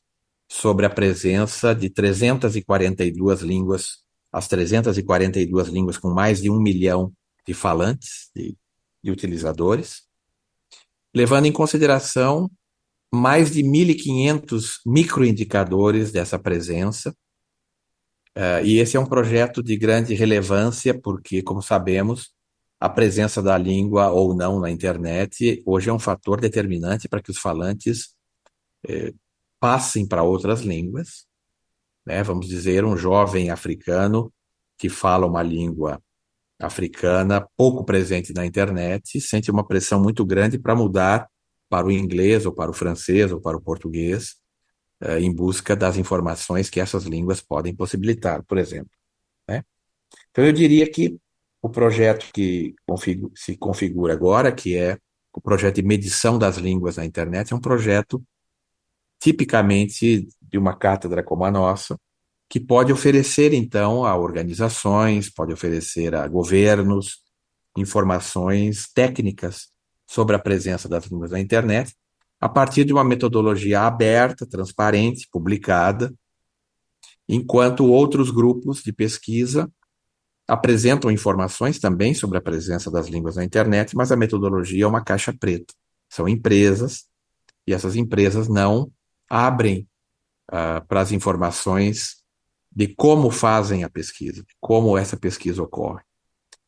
sobre 0.49 0.87
a 0.87 0.89
presença 0.89 1.75
de 1.75 1.91
342 1.91 3.41
línguas, 3.41 4.03
as 4.31 4.47
342 4.47 5.67
línguas 5.67 5.99
com 5.99 6.09
mais 6.09 6.41
de 6.41 6.49
um 6.49 6.59
milhão 6.59 7.13
de 7.45 7.53
falantes, 7.53 8.31
de, 8.35 8.57
de 9.03 9.11
utilizadores, 9.11 10.07
levando 11.13 11.45
em 11.45 11.51
consideração 11.51 12.49
mais 13.15 13.51
de 13.51 13.63
1.500 13.63 14.81
microindicadores 14.85 16.11
dessa 16.11 16.37
presença, 16.37 17.15
Uh, 18.37 18.59
e 18.65 18.79
esse 18.79 18.97
é 18.97 18.99
um 18.99 19.05
projeto 19.05 19.63
de 19.63 19.77
grande 19.77 20.13
relevância, 20.13 20.93
porque, 20.93 21.41
como 21.41 21.61
sabemos, 21.61 22.33
a 22.79 22.89
presença 22.89 23.41
da 23.41 23.57
língua 23.57 24.11
ou 24.11 24.35
não 24.35 24.59
na 24.59 24.69
internet 24.69 25.63
hoje 25.65 25.89
é 25.89 25.93
um 25.93 25.99
fator 25.99 26.41
determinante 26.41 27.07
para 27.07 27.21
que 27.21 27.31
os 27.31 27.37
falantes 27.37 28.13
eh, 28.87 29.13
passem 29.59 30.07
para 30.07 30.23
outras 30.23 30.61
línguas. 30.61 31.25
né, 32.05 32.23
vamos 32.23 32.47
dizer, 32.47 32.85
um 32.85 32.97
jovem 32.97 33.49
africano 33.49 34.31
que 34.77 34.89
fala 34.89 35.25
uma 35.27 35.43
língua 35.43 36.01
africana 36.59 37.47
pouco 37.57 37.85
presente 37.85 38.33
na 38.33 38.45
internet 38.45 39.19
sente 39.21 39.51
uma 39.51 39.65
pressão 39.67 40.01
muito 40.01 40.25
grande 40.25 40.59
para 40.59 40.75
mudar 40.75 41.29
para 41.69 41.87
o 41.87 41.91
inglês 41.91 42.45
ou 42.45 42.53
para 42.53 42.71
o 42.71 42.73
francês 42.73 43.31
ou 43.31 43.41
para 43.41 43.57
o 43.57 43.61
português 43.61 44.35
eh, 45.01 45.19
em 45.19 45.33
busca 45.33 45.75
das 45.75 45.97
informações 45.97 46.69
que 46.69 46.79
essas 46.79 47.05
línguas 47.05 47.41
podem 47.41 47.75
possibilitar, 47.75 48.43
por 48.43 48.57
exemplo. 48.57 48.91
Né? 49.47 49.63
Então 50.31 50.45
eu 50.45 50.53
diria 50.53 50.89
que 50.89 51.17
o 51.61 51.69
projeto 51.69 52.31
que 52.33 52.75
config 52.87 53.21
se 53.35 53.57
configura 53.57 54.13
agora, 54.13 54.51
que 54.51 54.77
é 54.77 54.97
o 55.33 55.41
projeto 55.41 55.75
de 55.75 55.83
medição 55.83 56.37
das 56.39 56.57
línguas 56.57 56.97
na 56.97 57.05
internet, 57.05 57.51
é 57.51 57.55
um 57.55 57.61
projeto 57.61 58.23
tipicamente 59.19 60.27
de 60.41 60.57
uma 60.57 60.75
cátedra 60.75 61.23
como 61.23 61.43
a 61.45 61.51
nossa, 61.51 61.99
que 62.49 62.59
pode 62.59 62.93
oferecer, 62.93 63.53
então, 63.53 64.05
a 64.05 64.15
organizações, 64.15 65.29
pode 65.29 65.51
oferecer 65.51 66.15
a 66.15 66.27
governos 66.27 67.23
informações 67.75 68.87
técnicas 68.93 69.69
sobre 70.07 70.35
a 70.35 70.39
presença 70.39 70.87
das 70.87 71.05
línguas 71.05 71.31
na 71.31 71.39
internet, 71.39 71.95
a 72.39 72.49
partir 72.49 72.85
de 72.85 72.93
uma 72.93 73.03
metodologia 73.03 73.81
aberta, 73.81 74.45
transparente, 74.45 75.27
publicada, 75.31 76.13
enquanto 77.27 77.85
outros 77.85 78.29
grupos 78.29 78.83
de 78.83 78.93
pesquisa 78.93 79.71
apresentam 80.47 81.09
informações 81.09 81.79
também 81.79 82.13
sobre 82.13 82.37
a 82.37 82.41
presença 82.41 82.91
das 82.91 83.07
línguas 83.07 83.35
na 83.35 83.43
internet, 83.43 83.95
mas 83.95 84.11
a 84.11 84.15
metodologia 84.15 84.83
é 84.83 84.87
uma 84.87 85.03
caixa 85.03 85.33
preta. 85.33 85.73
São 86.07 86.29
empresas, 86.29 87.05
e 87.65 87.73
essas 87.73 87.95
empresas 87.95 88.47
não 88.47 88.91
abrem 89.27 89.87
uh, 90.49 90.85
para 90.87 91.01
as 91.01 91.11
informações 91.11 92.23
de 92.71 92.87
como 92.87 93.31
fazem 93.31 93.83
a 93.83 93.89
pesquisa, 93.89 94.43
de 94.43 94.53
como 94.59 94.97
essa 94.97 95.17
pesquisa 95.17 95.63
ocorre, 95.63 96.03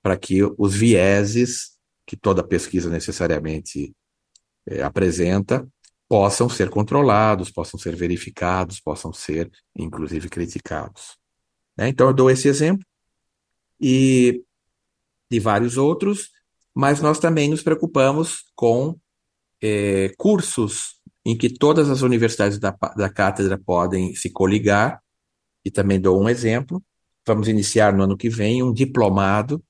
para 0.01 0.17
que 0.17 0.41
os 0.57 0.73
vieses 0.73 1.76
que 2.07 2.15
toda 2.15 2.41
pesquisa 2.41 2.89
necessariamente 2.89 3.93
é, 4.65 4.81
apresenta 4.81 5.67
possam 6.07 6.47
ser 6.47 6.69
controlados, 6.69 7.51
possam 7.51 7.77
ser 7.77 7.93
verificados, 7.93 8.79
possam 8.79 9.11
ser, 9.11 9.51
inclusive, 9.75 10.29
criticados. 10.29 11.17
Né? 11.77 11.89
Então, 11.89 12.07
eu 12.07 12.13
dou 12.13 12.31
esse 12.31 12.47
exemplo 12.47 12.85
e 13.79 14.41
de 15.29 15.39
vários 15.39 15.75
outros, 15.75 16.29
mas 16.73 17.01
nós 17.01 17.19
também 17.19 17.49
nos 17.49 17.61
preocupamos 17.61 18.45
com 18.55 18.97
é, 19.61 20.13
cursos 20.17 20.95
em 21.25 21.37
que 21.37 21.49
todas 21.49 21.89
as 21.89 22.01
universidades 22.01 22.57
da, 22.57 22.71
da 22.95 23.09
cátedra 23.09 23.57
podem 23.57 24.15
se 24.15 24.29
coligar 24.29 25.01
e 25.65 25.69
também 25.69 25.99
dou 25.99 26.21
um 26.21 26.29
exemplo. 26.29 26.81
Vamos 27.25 27.49
iniciar 27.49 27.91
no 27.91 28.03
ano 28.03 28.15
que 28.15 28.29
vem 28.29 28.63
um 28.63 28.71
diplomado 28.71 29.61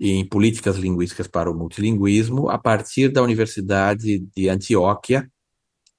em 0.00 0.26
políticas 0.26 0.76
linguísticas 0.76 1.28
para 1.28 1.50
o 1.50 1.54
multilinguismo 1.54 2.48
a 2.48 2.58
partir 2.58 3.10
da 3.10 3.22
Universidade 3.22 4.18
de 4.34 4.48
Antioquia, 4.48 5.30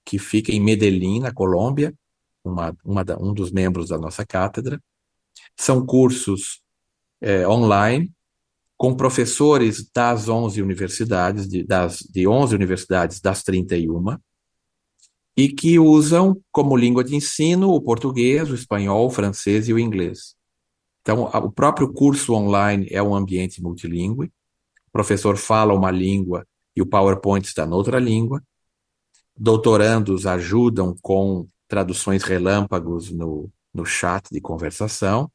que 0.03 0.17
fica 0.17 0.51
em 0.51 0.59
Medellín, 0.59 1.19
na 1.19 1.31
Colômbia, 1.31 1.93
uma, 2.43 2.75
uma 2.83 3.05
da, 3.05 3.17
um 3.19 3.31
dos 3.31 3.51
membros 3.51 3.89
da 3.89 3.99
nossa 3.99 4.25
cátedra. 4.25 4.81
São 5.55 5.85
cursos 5.85 6.61
é, 7.21 7.47
online 7.47 8.11
com 8.75 8.95
professores 8.95 9.87
das 9.93 10.27
11 10.27 10.59
universidades, 10.59 11.47
de, 11.47 11.63
das, 11.63 11.99
de 11.99 12.27
11 12.27 12.55
universidades 12.55 13.21
das 13.21 13.43
31, 13.43 14.17
e 15.37 15.49
que 15.49 15.77
usam 15.77 16.41
como 16.51 16.75
língua 16.75 17.03
de 17.03 17.15
ensino 17.15 17.69
o 17.69 17.79
português, 17.79 18.49
o 18.49 18.55
espanhol, 18.55 19.05
o 19.05 19.11
francês 19.11 19.69
e 19.69 19.73
o 19.73 19.77
inglês. 19.77 20.35
Então, 21.01 21.23
o 21.23 21.51
próprio 21.51 21.91
curso 21.91 22.33
online 22.33 22.87
é 22.91 23.01
um 23.01 23.15
ambiente 23.15 23.61
multilingüe, 23.61 24.27
o 24.27 24.91
professor 24.91 25.35
fala 25.37 25.73
uma 25.73 25.89
língua 25.89 26.45
e 26.75 26.81
o 26.81 26.85
PowerPoint 26.85 27.45
está 27.47 27.65
noutra 27.65 27.99
língua, 27.99 28.41
doutorandos 29.35 30.27
ajudam 30.27 30.95
com 31.01 31.47
traduções 31.67 32.23
relâmpagos 32.23 33.11
no, 33.11 33.49
no 33.73 33.85
chat 33.85 34.27
de 34.31 34.39
conversação, 34.39 35.31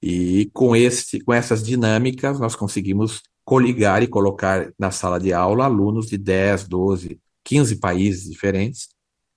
e 0.00 0.50
com, 0.52 0.74
esse, 0.74 1.20
com 1.20 1.32
essas 1.32 1.62
dinâmicas 1.62 2.38
nós 2.40 2.56
conseguimos 2.56 3.22
coligar 3.44 4.02
e 4.02 4.08
colocar 4.08 4.72
na 4.78 4.90
sala 4.90 5.18
de 5.18 5.32
aula 5.32 5.64
alunos 5.64 6.06
de 6.06 6.18
10, 6.18 6.68
12, 6.68 7.20
15 7.44 7.76
países 7.76 8.30
diferentes, 8.30 8.88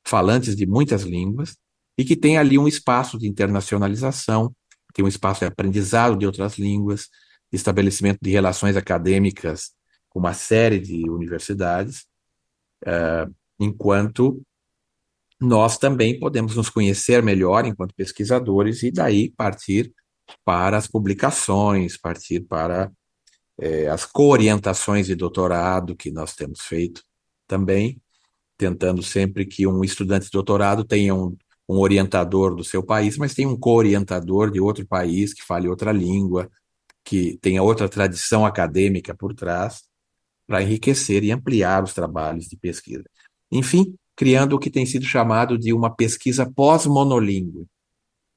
falantes 0.05 0.55
de 0.55 0.65
muitas 0.65 1.03
línguas, 1.03 1.55
e 1.97 2.03
que 2.03 2.15
tem 2.15 2.37
ali 2.37 2.57
um 2.57 2.67
espaço 2.67 3.17
de 3.17 3.27
internacionalização, 3.27 4.53
tem 4.95 5.03
um 5.03 5.09
espaço 5.09 5.41
de 5.41 5.47
aprendizado 5.47 6.17
de 6.17 6.25
outras 6.25 6.57
línguas, 6.57 7.09
estabelecimento 7.51 8.19
de 8.21 8.31
relações 8.31 8.77
acadêmicas 8.77 9.71
com 10.09 10.19
uma 10.19 10.33
série 10.33 10.79
de 10.79 11.09
universidades, 11.09 12.05
uh, 12.85 13.29
enquanto 13.59 14.41
nós 15.39 15.77
também 15.77 16.17
podemos 16.17 16.55
nos 16.55 16.69
conhecer 16.69 17.21
melhor 17.21 17.65
enquanto 17.65 17.93
pesquisadores 17.93 18.83
e 18.83 18.91
daí 18.91 19.29
partir 19.29 19.93
para 20.45 20.77
as 20.77 20.87
publicações, 20.87 21.97
partir 21.97 22.39
para 22.41 22.89
eh, 23.59 23.87
as 23.89 24.05
coorientações 24.05 25.07
de 25.07 25.15
doutorado 25.15 25.95
que 25.95 26.09
nós 26.09 26.33
temos 26.33 26.61
feito 26.61 27.03
também, 27.45 28.01
tentando 28.57 29.03
sempre 29.03 29.45
que 29.45 29.67
um 29.67 29.83
estudante 29.83 30.25
de 30.25 30.31
doutorado 30.31 30.85
tenha 30.85 31.13
um, 31.13 31.35
um 31.67 31.77
orientador 31.77 32.55
do 32.55 32.63
seu 32.63 32.83
país, 32.83 33.17
mas 33.17 33.33
tenha 33.33 33.49
um 33.49 33.57
co-orientador 33.57 34.51
de 34.51 34.59
outro 34.59 34.85
país 34.85 35.33
que 35.33 35.43
fale 35.43 35.67
outra 35.67 35.91
língua, 35.91 36.49
que 37.03 37.37
tenha 37.41 37.61
outra 37.63 37.89
tradição 37.89 38.45
acadêmica 38.45 39.15
por 39.15 39.33
trás, 39.33 39.83
para 40.47 40.61
enriquecer 40.61 41.23
e 41.23 41.31
ampliar 41.31 41.83
os 41.83 41.93
trabalhos 41.93 42.45
de 42.45 42.55
pesquisa. 42.57 43.03
Enfim, 43.51 43.95
criando 44.15 44.53
o 44.53 44.59
que 44.59 44.69
tem 44.69 44.85
sido 44.85 45.05
chamado 45.05 45.57
de 45.57 45.73
uma 45.73 45.93
pesquisa 45.93 46.49
pós-monolíngue, 46.49 47.65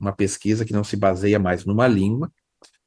uma 0.00 0.12
pesquisa 0.12 0.64
que 0.64 0.72
não 0.72 0.84
se 0.84 0.96
baseia 0.96 1.38
mais 1.38 1.64
numa 1.64 1.86
língua, 1.86 2.32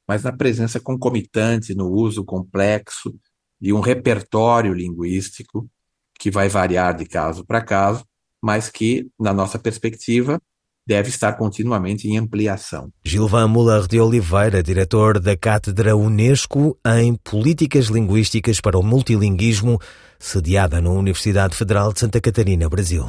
mas 0.06 0.22
na 0.22 0.32
presença 0.32 0.80
concomitante, 0.80 1.74
no 1.74 1.88
uso 1.88 2.24
complexo 2.24 3.14
de 3.60 3.72
um 3.72 3.80
repertório 3.80 4.74
linguístico 4.74 5.70
que 6.18 6.30
vai 6.30 6.48
variar 6.48 6.96
de 6.96 7.06
caso 7.06 7.44
para 7.44 7.62
caso, 7.62 8.04
mas 8.42 8.68
que, 8.68 9.06
na 9.18 9.32
nossa 9.32 9.58
perspectiva, 9.58 10.40
deve 10.86 11.08
estar 11.08 11.34
continuamente 11.34 12.08
em 12.08 12.18
ampliação. 12.18 12.90
Gilvan 13.04 13.48
Muller 13.48 13.86
de 13.86 14.00
Oliveira, 14.00 14.62
diretor 14.62 15.20
da 15.20 15.36
Cátedra 15.36 15.96
Unesco 15.96 16.76
em 16.84 17.14
Políticas 17.14 17.86
Linguísticas 17.86 18.60
para 18.60 18.78
o 18.78 18.82
Multilinguismo, 18.82 19.78
sediada 20.18 20.80
na 20.80 20.90
Universidade 20.90 21.56
Federal 21.56 21.92
de 21.92 22.00
Santa 22.00 22.20
Catarina, 22.20 22.68
Brasil. 22.68 23.06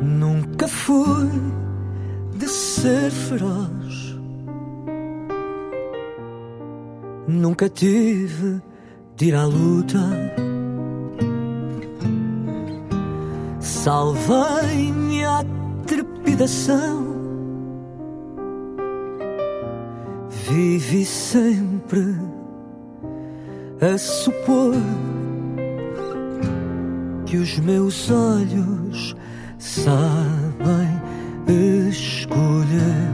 Nunca 0.00 0.68
fui 0.68 1.28
de 2.36 2.48
ser 2.48 3.10
feroz. 3.10 4.12
Nunca 7.26 7.68
tive 7.68 8.60
de 9.16 9.26
ir 9.26 9.34
à 9.34 9.44
luta 9.44 9.98
salvei-me 13.62 15.24
trepidação. 15.86 17.12
Vivi 20.28 21.04
sempre 21.04 22.16
a 23.80 23.96
supor 23.96 24.74
que 27.24 27.36
os 27.36 27.58
meus 27.60 28.10
olhos 28.10 29.16
sabem 29.58 31.00
escolher 31.88 33.12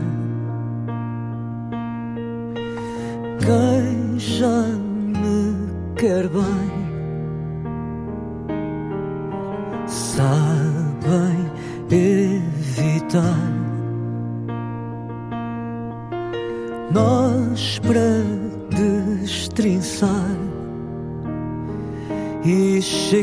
quem 3.39 4.19
já 4.19 4.63
me 4.63 5.95
quer 5.95 6.29
bem. 6.29 6.48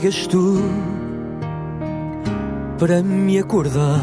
chegas 0.06 0.28
tu 0.28 0.62
para 2.78 3.02
me 3.02 3.40
acordar. 3.40 4.02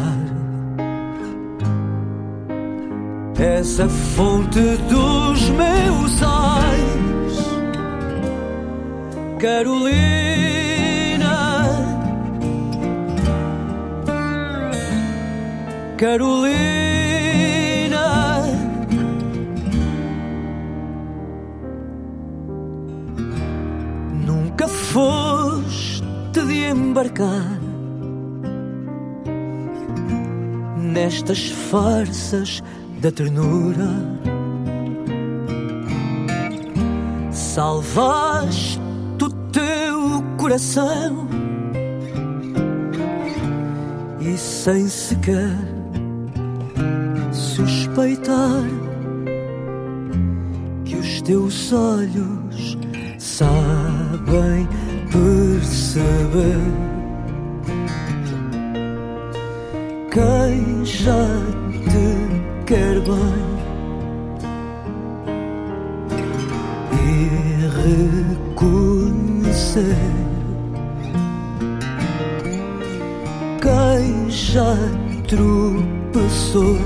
essa 3.38 3.88
fonte 3.88 4.60
dos 4.88 5.48
meus 5.50 6.22
ais, 6.22 7.38
Carolina. 9.38 10.02
Carolina. 15.96 16.82
Nunca 24.24 24.68
foi 24.68 25.31
embarcar 26.70 27.60
nestas 30.92 31.50
farsas 31.50 32.62
da 33.00 33.10
ternura. 33.10 33.88
Salvaste 37.30 38.80
o 39.22 39.30
teu 39.50 40.22
coração 40.36 41.28
e 44.20 44.36
sem 44.36 44.88
sequer 44.88 45.56
suspeitar 47.32 48.64
que 50.84 50.96
os 50.96 51.20
teus 51.22 51.72
olhos 51.72 52.78
sabem 53.18 54.68
perceber 55.12 56.60
quem 60.10 60.84
já 60.84 61.26
te 61.90 62.16
quer 62.64 63.00
bem 63.00 63.52
e 67.04 67.06
reconhecer 68.38 69.96
quem 73.60 74.30
já 74.30 74.74
tropeçou 75.28 76.78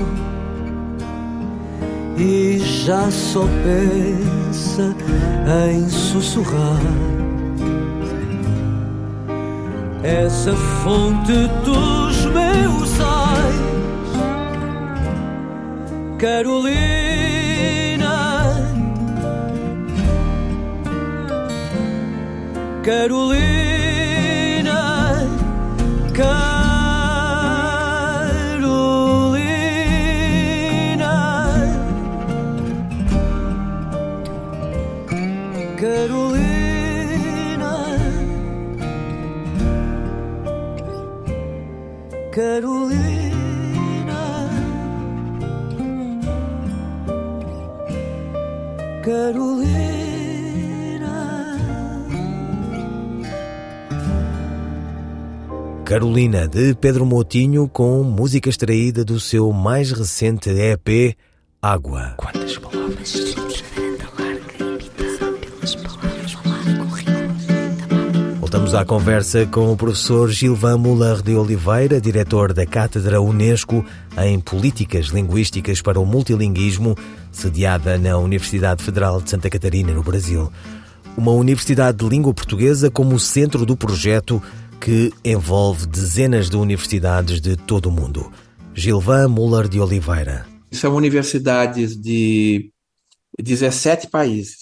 e 2.17 2.59
já 2.59 3.09
só 3.11 3.45
pensa 3.63 4.95
em 5.69 5.87
sussurrar. 5.89 6.81
Essa 10.07 10.55
fonte 10.55 11.33
dos 11.65 12.25
meus 12.27 12.97
ais, 13.01 13.55
Carolina, 16.17 16.77
Carolina, 22.85 23.99
Carolina. 26.13 26.46
Carolina, 42.37 44.13
Carolina. 49.03 49.87
Carolina, 55.83 56.47
de 56.47 56.75
Pedro 56.75 57.07
Moutinho, 57.07 57.67
com 57.67 58.03
música 58.03 58.49
extraída 58.49 59.03
do 59.03 59.19
seu 59.19 59.51
mais 59.51 59.91
recente 59.91 60.51
EP, 60.51 61.17
Água. 61.59 62.13
Quantas 62.17 62.55
palavras? 62.59 63.33
Voltamos 68.67 68.73
à 68.73 68.85
conversa 68.85 69.45
com 69.45 69.71
o 69.71 69.77
professor 69.77 70.29
Gilvan 70.29 70.77
Muller 70.77 71.21
de 71.21 71.33
Oliveira, 71.35 72.01
diretor 72.01 72.51
da 72.51 72.65
Cátedra 72.65 73.21
Unesco 73.21 73.85
em 74.21 74.41
Políticas 74.41 75.05
Linguísticas 75.05 75.81
para 75.81 75.97
o 75.97 76.05
Multilinguismo, 76.05 76.93
sediada 77.31 77.97
na 77.97 78.17
Universidade 78.17 78.83
Federal 78.83 79.21
de 79.21 79.29
Santa 79.29 79.49
Catarina, 79.49 79.93
no 79.93 80.03
Brasil. 80.03 80.51
Uma 81.15 81.31
universidade 81.31 81.99
de 81.99 82.09
língua 82.09 82.33
portuguesa 82.33 82.91
como 82.91 83.17
centro 83.17 83.65
do 83.65 83.77
projeto 83.77 84.43
que 84.81 85.13
envolve 85.23 85.85
dezenas 85.87 86.49
de 86.49 86.57
universidades 86.57 87.39
de 87.39 87.55
todo 87.55 87.85
o 87.85 87.91
mundo. 87.91 88.29
Gilvan 88.73 89.29
Muller 89.29 89.69
de 89.69 89.79
Oliveira. 89.79 90.45
São 90.73 90.93
universidades 90.93 91.95
de 91.95 92.69
17 93.41 94.09
países, 94.09 94.57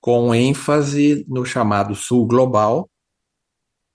com 0.00 0.34
ênfase 0.34 1.24
no 1.28 1.44
chamado 1.44 1.94
Sul 1.94 2.26
Global, 2.26 2.88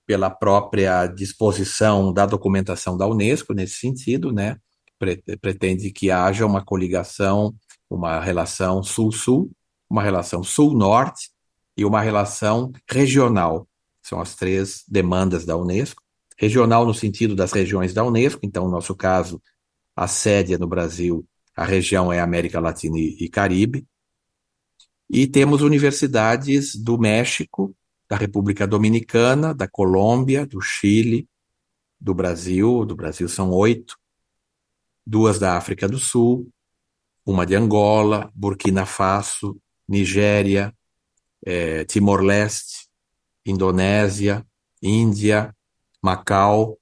pela 0.06 0.30
própria 0.30 1.08
disposição 1.08 2.12
da 2.12 2.26
documentação 2.26 2.98
da 2.98 3.08
Unesco 3.08 3.54
nesse 3.54 3.78
sentido, 3.78 4.32
né? 4.32 4.58
Pretende 5.42 5.92
que 5.92 6.12
haja 6.12 6.46
uma 6.46 6.64
coligação, 6.64 7.56
uma 7.90 8.20
relação 8.20 8.84
Sul-Sul, 8.84 9.52
uma 9.90 10.04
relação 10.04 10.44
Sul-Norte 10.44 11.30
e 11.78 11.86
uma 11.86 12.02
relação 12.02 12.72
regional. 12.90 13.68
São 14.02 14.20
as 14.20 14.36
três 14.36 14.84
demandas 14.88 15.46
da 15.46 15.56
Unesco. 15.56 16.02
Regional 16.38 16.86
no 16.86 16.94
sentido 16.94 17.36
das 17.36 17.52
regiões 17.52 17.94
da 17.94 18.04
Unesco, 18.04 18.42
então, 18.44 18.66
no 18.66 18.72
nosso 18.72 18.96
caso, 18.96 19.42
a 19.96 20.08
sede 20.08 20.54
é 20.54 20.58
no 20.58 20.68
Brasil, 20.68 21.26
a 21.56 21.64
região 21.64 22.12
é 22.12 22.20
América 22.20 22.60
Latina 22.60 22.98
e 22.98 23.30
Caribe. 23.30 23.86
E 25.16 25.28
temos 25.28 25.62
universidades 25.62 26.76
do 26.76 26.98
México, 26.98 27.76
da 28.10 28.18
República 28.18 28.66
Dominicana, 28.66 29.54
da 29.54 29.68
Colômbia, 29.68 30.44
do 30.44 30.60
Chile, 30.60 31.30
do 32.02 32.16
Brasil. 32.16 32.84
Do 32.84 32.96
Brasil 32.96 33.30
são 33.30 33.52
oito. 33.52 33.96
Duas 35.06 35.38
da 35.38 35.56
África 35.56 35.88
do 35.88 36.00
Sul, 36.00 36.50
uma 37.24 37.46
de 37.46 37.54
Angola, 37.54 38.32
Burkina 38.34 38.88
Faso, 38.88 39.56
Nigéria, 39.88 40.74
eh, 41.46 41.86
Timor-Leste, 41.86 42.88
Indonésia, 43.46 44.44
Índia, 44.82 45.56
Macau, 46.02 46.80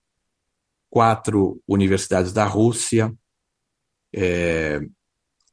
quatro 0.90 1.62
universidades 1.68 2.32
da 2.32 2.46
Rússia, 2.46 3.14
é, 4.14 4.80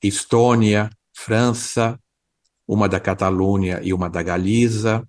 Estônia, 0.00 0.88
França, 1.12 1.98
uma 2.68 2.88
da 2.88 3.00
Catalunha 3.00 3.80
e 3.82 3.94
uma 3.94 4.10
da 4.10 4.22
Galiza, 4.22 5.08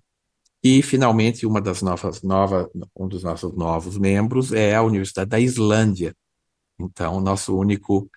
e 0.64 0.82
finalmente 0.82 1.46
uma 1.46 1.60
das 1.60 1.82
novas, 1.82 2.22
nova, 2.22 2.70
um 2.96 3.06
dos 3.06 3.22
nossos 3.22 3.54
novos 3.54 3.98
membros 3.98 4.52
é 4.52 4.74
a 4.74 4.82
Universidade 4.82 5.30
da 5.30 5.38
Islândia. 5.38 6.14
Então, 6.78 7.16
o 7.16 7.20
nosso 7.20 7.56
único, 7.56 8.10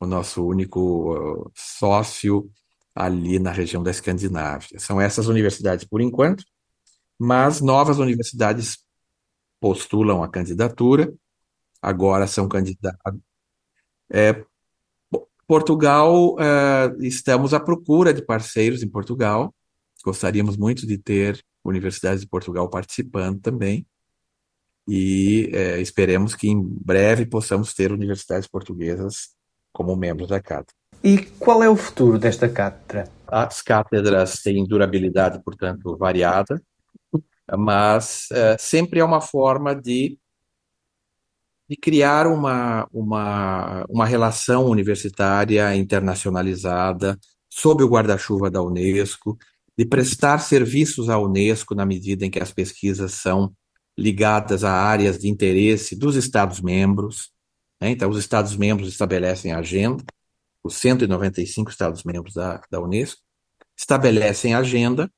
o 0.00 0.06
nosso 0.06 0.44
único 0.44 1.14
uh, 1.14 1.52
sócio 1.54 2.50
ali 2.94 3.38
na 3.38 3.52
região 3.52 3.82
da 3.82 3.90
Escandinávia. 3.90 4.78
São 4.78 5.00
essas 5.00 5.28
universidades 5.28 5.84
por 5.86 6.00
enquanto, 6.00 6.44
mas 7.18 7.60
novas 7.60 7.98
universidades 7.98 8.78
postulam 9.60 10.22
a 10.22 10.28
candidatura 10.28 11.12
agora 11.80 12.26
são 12.26 12.48
candidatos. 12.48 13.20
É, 14.10 14.44
Portugal, 15.48 16.36
é, 16.38 16.94
estamos 17.06 17.54
à 17.54 17.58
procura 17.58 18.12
de 18.12 18.20
parceiros 18.20 18.82
em 18.82 18.88
Portugal. 18.88 19.54
Gostaríamos 20.04 20.58
muito 20.58 20.86
de 20.86 20.98
ter 20.98 21.42
universidades 21.64 22.20
de 22.20 22.28
Portugal 22.28 22.68
participando 22.68 23.40
também. 23.40 23.86
E 24.86 25.50
é, 25.54 25.80
esperemos 25.80 26.34
que 26.34 26.48
em 26.48 26.62
breve 26.62 27.24
possamos 27.24 27.72
ter 27.72 27.90
universidades 27.90 28.46
portuguesas 28.46 29.30
como 29.72 29.96
membros 29.96 30.28
da 30.28 30.38
cátedra. 30.38 30.74
E 31.02 31.16
qual 31.38 31.62
é 31.62 31.70
o 31.70 31.76
futuro 31.76 32.18
desta 32.18 32.46
cátedra? 32.46 33.10
As 33.26 33.62
cátedras 33.62 34.42
têm 34.42 34.66
durabilidade, 34.66 35.42
portanto, 35.42 35.96
variada, 35.96 36.60
mas 37.56 38.28
é, 38.32 38.58
sempre 38.58 39.00
é 39.00 39.04
uma 39.04 39.22
forma 39.22 39.74
de 39.74 40.18
de 41.68 41.76
criar 41.76 42.26
uma, 42.26 42.88
uma, 42.92 43.84
uma 43.88 44.06
relação 44.06 44.66
universitária 44.66 45.76
internacionalizada 45.76 47.18
sob 47.50 47.82
o 47.82 47.88
guarda-chuva 47.88 48.50
da 48.50 48.62
Unesco, 48.62 49.36
de 49.76 49.84
prestar 49.84 50.38
serviços 50.38 51.08
à 51.08 51.18
Unesco 51.18 51.74
na 51.74 51.84
medida 51.84 52.24
em 52.24 52.30
que 52.30 52.40
as 52.40 52.52
pesquisas 52.52 53.12
são 53.12 53.52
ligadas 53.96 54.64
a 54.64 54.72
áreas 54.72 55.18
de 55.18 55.28
interesse 55.28 55.94
dos 55.94 56.16
Estados-membros. 56.16 57.30
Né? 57.80 57.90
Então, 57.90 58.08
os 58.08 58.18
Estados-membros 58.18 58.88
estabelecem 58.88 59.52
a 59.52 59.58
agenda, 59.58 60.04
os 60.64 60.74
195 60.76 61.70
Estados-membros 61.70 62.34
da, 62.34 62.60
da 62.70 62.80
Unesco 62.80 63.20
estabelecem 63.76 64.54
a 64.54 64.58
agenda 64.58 65.10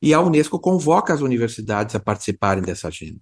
e 0.00 0.12
a 0.12 0.20
Unesco 0.20 0.58
convoca 0.58 1.14
as 1.14 1.20
universidades 1.20 1.94
a 1.94 2.00
participarem 2.00 2.62
dessa 2.62 2.88
agenda. 2.88 3.20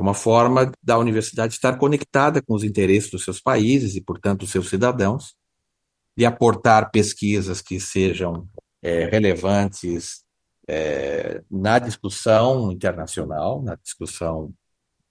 É 0.00 0.02
uma 0.02 0.14
forma 0.14 0.72
da 0.82 0.96
universidade 0.96 1.52
estar 1.52 1.76
conectada 1.76 2.40
com 2.40 2.54
os 2.54 2.64
interesses 2.64 3.10
dos 3.10 3.22
seus 3.22 3.38
países 3.38 3.96
e, 3.96 4.00
portanto, 4.00 4.40
dos 4.40 4.50
seus 4.50 4.70
cidadãos, 4.70 5.34
de 6.16 6.24
aportar 6.24 6.90
pesquisas 6.90 7.60
que 7.60 7.78
sejam 7.78 8.48
é, 8.80 9.04
relevantes 9.04 10.24
é, 10.66 11.42
na 11.50 11.78
discussão 11.78 12.72
internacional, 12.72 13.62
na 13.62 13.74
discussão 13.74 14.54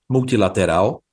multilateral, 0.10 1.04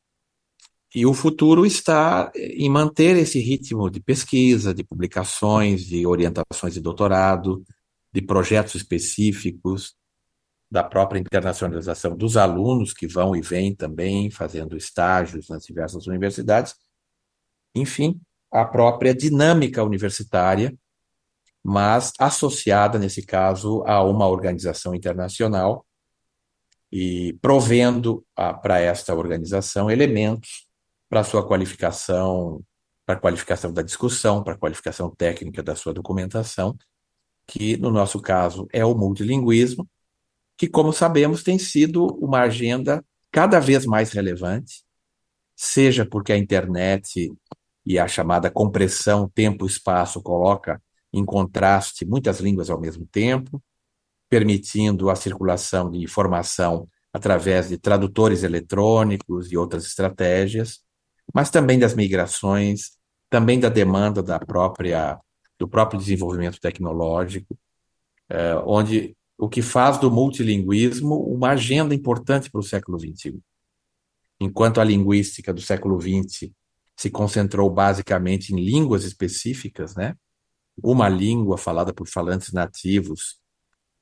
e 0.94 1.04
o 1.04 1.12
futuro 1.12 1.66
está 1.66 2.32
em 2.34 2.70
manter 2.70 3.14
esse 3.18 3.38
ritmo 3.38 3.90
de 3.90 4.00
pesquisa, 4.00 4.72
de 4.72 4.82
publicações, 4.82 5.84
de 5.84 6.06
orientações 6.06 6.72
de 6.72 6.80
doutorado, 6.80 7.62
de 8.10 8.22
projetos 8.22 8.74
específicos, 8.74 9.94
da 10.70 10.82
própria 10.82 11.20
internacionalização 11.20 12.16
dos 12.16 12.36
alunos 12.36 12.92
que 12.92 13.06
vão 13.06 13.36
e 13.36 13.40
vêm 13.40 13.74
também 13.74 14.30
fazendo 14.30 14.76
estágios 14.76 15.48
nas 15.48 15.64
diversas 15.64 16.06
universidades. 16.06 16.74
Enfim, 17.74 18.20
a 18.50 18.64
própria 18.64 19.14
dinâmica 19.14 19.84
universitária, 19.84 20.76
mas 21.62 22.12
associada, 22.18 22.98
nesse 22.98 23.24
caso, 23.24 23.82
a 23.86 24.02
uma 24.02 24.26
organização 24.26 24.94
internacional 24.94 25.84
e 26.90 27.36
provendo 27.40 28.24
para 28.62 28.80
esta 28.80 29.14
organização 29.14 29.90
elementos 29.90 30.66
para 31.08 31.24
sua 31.24 31.46
qualificação, 31.46 32.62
para 33.04 33.18
qualificação 33.18 33.72
da 33.72 33.82
discussão, 33.82 34.42
para 34.42 34.56
qualificação 34.56 35.10
técnica 35.10 35.62
da 35.62 35.76
sua 35.76 35.92
documentação, 35.92 36.76
que 37.46 37.76
no 37.76 37.90
nosso 37.90 38.20
caso 38.20 38.66
é 38.72 38.84
o 38.84 38.94
multilinguismo, 38.94 39.88
que, 40.56 40.68
como 40.68 40.92
sabemos, 40.92 41.42
tem 41.42 41.58
sido 41.58 42.06
uma 42.20 42.40
agenda 42.40 43.04
cada 43.30 43.60
vez 43.60 43.84
mais 43.84 44.12
relevante, 44.12 44.82
seja 45.54 46.06
porque 46.06 46.32
a 46.32 46.38
internet 46.38 47.32
e 47.84 47.98
a 47.98 48.08
chamada 48.08 48.50
compressão 48.50 49.28
tempo-espaço 49.28 50.22
coloca 50.22 50.82
em 51.12 51.24
contraste 51.24 52.04
muitas 52.04 52.40
línguas 52.40 52.70
ao 52.70 52.80
mesmo 52.80 53.06
tempo, 53.06 53.62
permitindo 54.28 55.08
a 55.08 55.16
circulação 55.16 55.90
de 55.90 55.98
informação 56.02 56.88
através 57.12 57.68
de 57.68 57.78
tradutores 57.78 58.42
eletrônicos 58.42 59.50
e 59.50 59.56
outras 59.56 59.86
estratégias, 59.86 60.80
mas 61.32 61.48
também 61.48 61.78
das 61.78 61.94
migrações, 61.94 62.98
também 63.30 63.58
da 63.58 63.68
demanda 63.68 64.22
da 64.22 64.38
própria 64.38 65.18
do 65.58 65.66
próprio 65.66 65.98
desenvolvimento 65.98 66.60
tecnológico, 66.60 67.58
eh, 68.28 68.56
onde 68.66 69.16
o 69.38 69.48
que 69.48 69.60
faz 69.60 69.98
do 69.98 70.10
multilinguismo 70.10 71.14
uma 71.14 71.50
agenda 71.50 71.94
importante 71.94 72.50
para 72.50 72.60
o 72.60 72.64
século 72.64 72.98
XXI. 72.98 73.38
Enquanto 74.40 74.80
a 74.80 74.84
linguística 74.84 75.52
do 75.52 75.60
século 75.60 76.00
XX 76.00 76.50
se 76.96 77.10
concentrou 77.10 77.68
basicamente 77.70 78.54
em 78.54 78.56
línguas 78.56 79.04
específicas, 79.04 79.94
né? 79.94 80.14
Uma 80.82 81.08
língua 81.08 81.58
falada 81.58 81.92
por 81.92 82.08
falantes 82.08 82.52
nativos, 82.52 83.38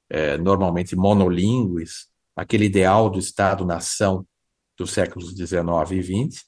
é, 0.09 0.37
normalmente 0.39 0.95
monolíngues, 0.95 2.09
aquele 2.37 2.67
ideal 2.67 3.11
do 3.11 3.19
Estado-nação 3.19 4.27
dos 4.77 4.93
séculos 4.93 5.31
XIX 5.31 5.91
e 5.93 6.03
XX. 6.03 6.45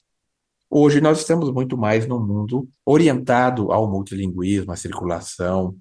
Hoje 0.69 0.99
nós 0.99 1.19
estamos 1.19 1.51
muito 1.51 1.77
mais 1.77 2.05
num 2.05 2.19
mundo 2.19 2.67
orientado 2.85 3.71
ao 3.71 3.89
multilinguismo, 3.89 4.71
à 4.71 4.75
circulação, 4.75 5.77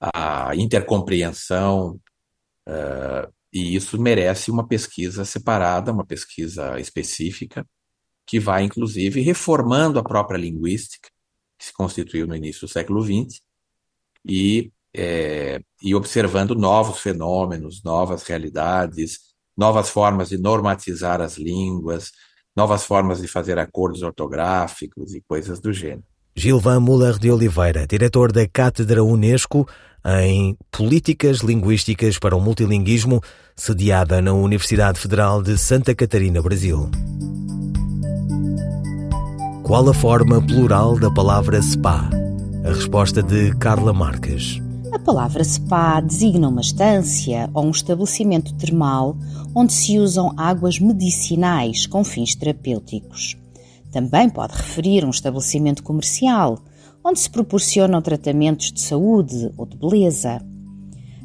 à 0.00 0.54
intercompreensão, 0.54 2.00
uh, 2.68 3.32
e 3.52 3.74
isso 3.74 4.00
merece 4.00 4.50
uma 4.50 4.66
pesquisa 4.66 5.24
separada, 5.24 5.92
uma 5.92 6.04
pesquisa 6.04 6.78
específica, 6.78 7.66
que 8.26 8.38
vai, 8.38 8.62
inclusive, 8.62 9.20
reformando 9.20 9.98
a 9.98 10.04
própria 10.04 10.36
linguística, 10.36 11.08
que 11.58 11.64
se 11.64 11.72
constituiu 11.72 12.26
no 12.26 12.36
início 12.36 12.62
do 12.66 12.68
século 12.68 13.02
XX, 13.02 13.40
e, 14.24 14.70
é, 14.94 15.60
e 15.82 15.94
observando 15.94 16.54
novos 16.54 17.00
fenômenos, 17.00 17.82
novas 17.82 18.22
realidades, 18.24 19.28
novas 19.56 19.88
formas 19.90 20.28
de 20.28 20.38
normatizar 20.38 21.20
as 21.20 21.36
línguas, 21.36 22.12
novas 22.54 22.84
formas 22.84 23.20
de 23.20 23.28
fazer 23.28 23.58
acordos 23.58 24.02
ortográficos 24.02 25.14
e 25.14 25.20
coisas 25.22 25.60
do 25.60 25.72
gênero. 25.72 26.07
Gilvan 26.38 26.78
Muller 26.78 27.18
de 27.18 27.32
Oliveira, 27.32 27.84
diretor 27.84 28.30
da 28.30 28.46
Cátedra 28.46 29.02
Unesco 29.02 29.66
em 30.06 30.56
Políticas 30.70 31.38
Linguísticas 31.38 32.16
para 32.16 32.36
o 32.36 32.40
Multilinguismo, 32.40 33.20
sediada 33.56 34.22
na 34.22 34.32
Universidade 34.32 35.00
Federal 35.00 35.42
de 35.42 35.58
Santa 35.58 35.96
Catarina, 35.96 36.40
Brasil. 36.40 36.88
Qual 39.64 39.88
a 39.88 39.92
forma 39.92 40.40
plural 40.40 40.96
da 40.96 41.10
palavra 41.10 41.60
spa? 41.60 42.08
A 42.64 42.68
resposta 42.68 43.20
de 43.20 43.52
Carla 43.56 43.92
Marques. 43.92 44.62
A 44.92 44.98
palavra 45.00 45.42
spa 45.42 46.00
designa 46.00 46.46
uma 46.46 46.60
estância 46.60 47.50
ou 47.52 47.66
um 47.66 47.72
estabelecimento 47.72 48.54
termal 48.54 49.16
onde 49.52 49.72
se 49.72 49.98
usam 49.98 50.32
águas 50.36 50.78
medicinais 50.78 51.84
com 51.84 52.04
fins 52.04 52.36
terapêuticos. 52.36 53.36
Também 53.90 54.28
pode 54.28 54.54
referir 54.54 55.04
um 55.04 55.10
estabelecimento 55.10 55.82
comercial 55.82 56.58
onde 57.04 57.20
se 57.20 57.30
proporcionam 57.30 58.02
tratamentos 58.02 58.72
de 58.72 58.80
saúde 58.80 59.50
ou 59.56 59.64
de 59.64 59.76
beleza. 59.76 60.40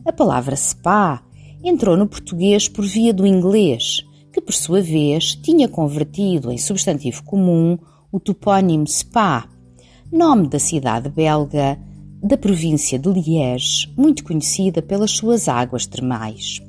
A 0.05 0.13
palavra 0.13 0.55
spa 0.55 1.23
entrou 1.63 1.97
no 1.97 2.07
português 2.07 2.67
por 2.67 2.85
via 2.85 3.13
do 3.13 3.25
inglês, 3.25 4.05
que 4.31 4.41
por 4.41 4.53
sua 4.53 4.81
vez 4.81 5.35
tinha 5.35 5.67
convertido 5.67 6.51
em 6.51 6.57
substantivo 6.57 7.23
comum 7.23 7.77
o 8.11 8.19
topónimo 8.19 8.87
Spa, 8.87 9.47
nome 10.11 10.47
da 10.47 10.59
cidade 10.59 11.09
belga 11.09 11.79
da 12.21 12.37
província 12.37 12.97
de 12.97 13.09
Liège, 13.09 13.91
muito 13.97 14.23
conhecida 14.23 14.81
pelas 14.81 15.11
suas 15.11 15.47
águas 15.47 15.85
termais. 15.85 16.61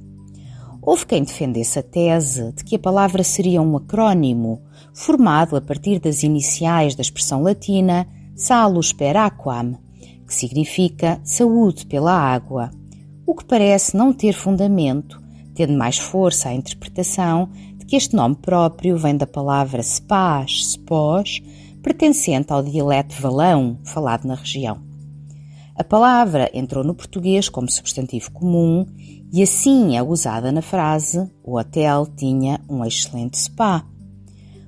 Houve 0.83 1.07
quem 1.07 1.23
defendesse 1.23 1.79
a 1.79 1.83
tese 1.83 2.53
de 2.53 2.65
que 2.65 2.77
a 2.77 2.79
palavra 2.79 3.23
seria 3.23 3.63
um 3.63 3.77
acrónimo 3.77 4.63
formado 4.95 5.57
a 5.57 5.61
partir 5.61 5.99
das 5.99 6.23
iniciais 6.23 6.95
da 6.95 7.03
expressão 7.03 7.43
latina 7.43 8.07
salus 8.35 8.93
per 8.93 9.17
aquam, 9.17 9.77
que 10.27 10.33
significa 10.33 11.21
saúde 11.23 11.85
pela 11.85 12.13
água, 12.13 12.71
o 13.27 13.35
que 13.35 13.45
parece 13.45 13.97
não 13.97 14.13
ter 14.13 14.33
fundamento, 14.33 15.21
tendo 15.55 15.77
mais 15.77 15.99
força 15.99 16.49
a 16.49 16.55
interpretação 16.55 17.51
que 17.87 17.97
este 17.97 18.17
nome 18.17 18.35
próprio 18.37 18.97
vem 18.97 19.17
da 19.17 19.27
palavra 19.27 19.83
spas, 19.83 20.77
pertencente 21.83 22.53
ao 22.53 22.63
dialeto 22.63 23.15
valão, 23.21 23.79
falado 23.85 24.25
na 24.25 24.35
região. 24.35 24.81
A 25.77 25.85
palavra 25.85 26.51
entrou 26.55 26.83
no 26.83 26.95
português 26.95 27.49
como 27.49 27.71
substantivo 27.71 28.31
comum 28.31 28.87
e 29.33 29.43
assim 29.43 29.97
é 29.97 30.03
usada 30.03 30.51
na 30.51 30.63
frase 30.63 31.29
o 31.43 31.59
hotel 31.59 32.07
tinha 32.17 32.61
um 32.69 32.85
excelente 32.85 33.39
spa. 33.39 33.85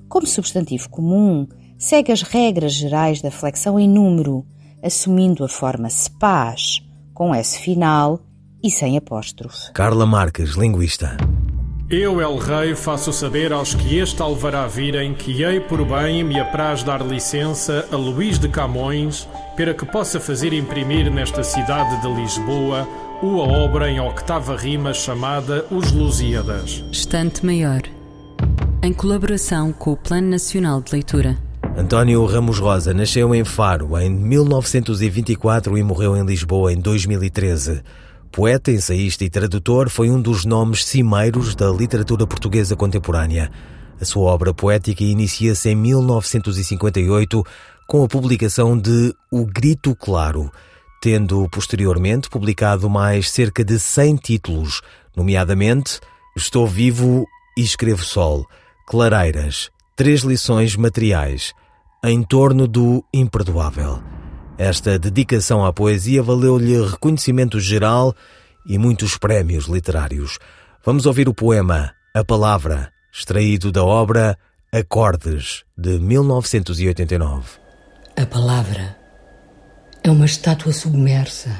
Como 0.08 0.26
substantivo 0.26 0.88
comum, 0.88 1.46
segue 1.78 2.12
as 2.12 2.22
regras 2.22 2.74
gerais 2.74 3.20
da 3.20 3.30
flexão 3.30 3.78
em 3.78 3.88
número, 3.88 4.44
assumindo 4.82 5.44
a 5.44 5.48
forma 5.48 5.88
spas, 5.90 6.82
com 7.12 7.34
S 7.34 7.58
final 7.58 8.20
e 8.62 8.70
sem 8.70 8.96
apóstrofe. 8.96 9.72
Carla 9.72 10.06
Marques, 10.06 10.54
linguista. 10.54 11.16
Eu, 11.88 12.20
El 12.20 12.36
Rei, 12.38 12.74
faço 12.74 13.12
saber 13.12 13.52
aos 13.52 13.72
que 13.72 13.96
este 13.96 14.20
alvará 14.20 14.66
virem 14.66 15.14
que 15.14 15.44
hei 15.44 15.60
por 15.60 15.84
bem 15.84 16.24
me 16.24 16.40
apraz 16.40 16.82
dar 16.82 17.00
licença 17.00 17.86
a 17.92 17.96
Luís 17.96 18.40
de 18.40 18.48
Camões 18.48 19.28
para 19.56 19.72
que 19.72 19.86
possa 19.86 20.18
fazer 20.18 20.52
imprimir 20.52 21.08
nesta 21.12 21.44
cidade 21.44 22.00
de 22.00 22.08
Lisboa 22.12 22.88
uma 23.22 23.44
obra 23.44 23.88
em 23.88 24.00
octava 24.00 24.56
rima 24.56 24.92
chamada 24.92 25.64
Os 25.70 25.92
Lusíadas. 25.92 26.84
Estante 26.90 27.46
Maior, 27.46 27.82
em 28.82 28.92
colaboração 28.92 29.72
com 29.72 29.92
o 29.92 29.96
Plano 29.96 30.28
Nacional 30.28 30.80
de 30.80 30.92
Leitura. 30.92 31.38
António 31.76 32.24
Ramos 32.24 32.58
Rosa 32.58 32.94
nasceu 32.94 33.34
em 33.34 33.44
Faro 33.44 33.98
em 33.98 34.08
1924 34.10 35.76
e 35.76 35.82
morreu 35.82 36.16
em 36.16 36.24
Lisboa 36.24 36.72
em 36.72 36.78
2013. 36.78 37.82
Poeta, 38.30 38.70
ensaísta 38.70 39.24
e 39.24 39.30
tradutor, 39.30 39.88
foi 39.88 40.10
um 40.10 40.20
dos 40.20 40.44
nomes 40.44 40.84
cimeiros 40.84 41.54
da 41.54 41.70
literatura 41.70 42.26
portuguesa 42.26 42.76
contemporânea. 42.76 43.50
A 44.00 44.04
sua 44.04 44.30
obra 44.30 44.52
poética 44.52 45.02
inicia-se 45.02 45.70
em 45.70 45.74
1958 45.74 47.42
com 47.86 48.04
a 48.04 48.08
publicação 48.08 48.76
de 48.76 49.14
O 49.30 49.46
Grito 49.46 49.94
Claro, 49.96 50.50
tendo 51.00 51.48
posteriormente 51.50 52.28
publicado 52.28 52.90
mais 52.90 53.30
cerca 53.30 53.64
de 53.64 53.78
100 53.78 54.16
títulos, 54.16 54.82
nomeadamente 55.16 56.00
Estou 56.36 56.66
Vivo 56.66 57.24
e 57.56 57.62
Escrevo 57.62 58.04
Sol, 58.04 58.46
Clareiras, 58.88 59.68
Três 59.96 60.20
Lições 60.20 60.76
Materiais, 60.76 61.52
Em 62.04 62.22
Torno 62.22 62.68
do 62.68 63.04
Imperdoável. 63.12 64.00
Esta 64.56 64.96
dedicação 64.96 65.66
à 65.66 65.72
poesia 65.72 66.22
valeu-lhe 66.22 66.80
reconhecimento 66.80 67.58
geral 67.58 68.14
e 68.64 68.78
muitos 68.78 69.18
prémios 69.18 69.64
literários. 69.64 70.38
Vamos 70.84 71.04
ouvir 71.04 71.28
o 71.28 71.34
poema 71.34 71.92
A 72.14 72.24
Palavra, 72.24 72.92
extraído 73.12 73.72
da 73.72 73.82
obra 73.82 74.38
Acordes, 74.72 75.64
de 75.76 75.98
1989. 75.98 77.58
A 78.16 78.24
palavra 78.24 78.96
é 80.04 80.10
uma 80.12 80.26
estátua 80.26 80.72
submersa, 80.72 81.50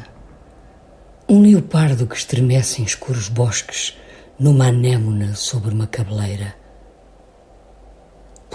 Um 1.29 1.43
leopardo 1.43 2.07
que 2.07 2.15
estremece 2.15 2.83
em 2.83 2.85
escuros 2.85 3.29
bosques 3.29 3.99
numa 4.39 4.69
anémona 4.69 5.35
sobre 5.35 5.75
uma 5.75 5.89
cabeleira. 5.89 6.66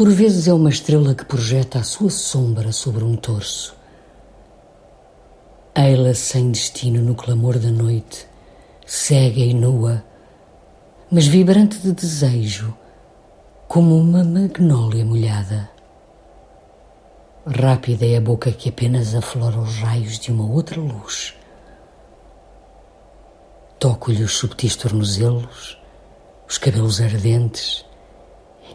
Por 0.02 0.10
vezes 0.10 0.48
é 0.48 0.54
uma 0.54 0.72
estrela 0.72 1.14
que 1.14 1.24
projeta 1.24 1.78
a 1.78 1.84
sua 1.84 2.10
sombra 2.10 2.72
sobre 2.72 3.04
um 3.04 3.16
torso. 3.16 3.76
Eila 5.76 6.16
sem 6.16 6.50
destino 6.50 7.04
no 7.04 7.14
clamor 7.14 7.60
da 7.60 7.70
noite, 7.70 8.28
cega 8.84 9.42
e 9.42 9.54
nua, 9.54 10.04
mas 11.12 11.28
vibrante 11.28 11.78
de 11.78 11.92
desejo, 11.92 12.76
como 13.68 13.96
uma 13.96 14.24
magnólia 14.24 15.06
molhada. 15.06 15.70
Rápida 17.46 18.04
é 18.04 18.18
a 18.18 18.22
boca 18.22 18.52
que 18.52 18.70
apenas 18.70 19.14
aflora 19.14 19.60
os 19.60 19.76
raios 19.76 20.18
de 20.18 20.32
uma 20.32 20.52
outra 20.52 20.82
luz. 20.82 21.36
Toco-lhe 23.78 24.24
os 24.24 24.36
subtis 24.36 24.76
tornozelos, 24.76 25.78
os 26.50 26.58
cabelos 26.58 27.00
ardentes 27.00 27.86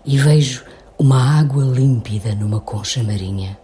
e 0.04 0.18
vejo 0.18 0.75
uma 0.98 1.38
água 1.38 1.64
límpida 1.64 2.34
numa 2.34 2.60
concha 2.60 3.02
marinha. 3.02 3.58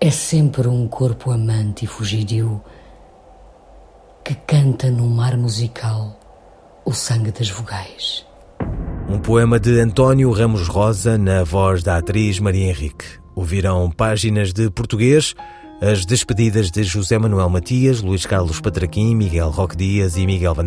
É 0.00 0.10
sempre 0.10 0.68
um 0.68 0.86
corpo 0.86 1.30
amante 1.30 1.84
e 1.84 1.88
fugidio 1.88 2.62
que 4.24 4.34
canta 4.34 4.90
num 4.90 5.08
mar 5.08 5.36
musical 5.36 6.18
o 6.84 6.92
sangue 6.92 7.30
das 7.30 7.48
vogais. 7.50 8.26
Um 9.08 9.18
poema 9.18 9.58
de 9.58 9.80
António 9.80 10.30
Ramos 10.30 10.68
Rosa 10.68 11.18
na 11.18 11.42
voz 11.42 11.82
da 11.82 11.96
atriz 11.96 12.38
Maria 12.38 12.70
Henrique. 12.70 13.04
Ouviram 13.34 13.90
páginas 13.90 14.52
de 14.52 14.70
português, 14.70 15.34
as 15.80 16.04
despedidas 16.04 16.70
de 16.70 16.84
José 16.84 17.18
Manuel 17.18 17.48
Matias, 17.48 18.02
Luís 18.02 18.26
Carlos 18.26 18.60
Patraquim, 18.60 19.14
Miguel 19.16 19.50
Roque 19.50 19.76
Dias 19.76 20.16
e 20.16 20.26
Miguel 20.26 20.54
Van 20.54 20.66